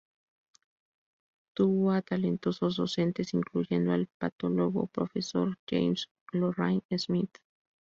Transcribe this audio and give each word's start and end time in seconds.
Tuvo 1.53 1.91
a 1.91 2.01
talentosos 2.01 2.77
docentes, 2.77 3.35
incluyendo 3.35 3.91
al 3.91 4.07
patólogo, 4.17 4.87
Profesor 4.87 5.55
James 5.69 6.07
Lorrain 6.31 6.81
Smith. 6.97 7.37